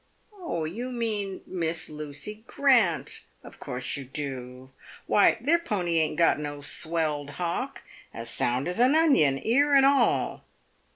[0.41, 4.71] "You mean Miss Lucy Grant— of course you do.
[5.05, 7.83] "Why, their pony ain't got no swelled hock.
[8.11, 10.43] As sound as a onion, ear and all."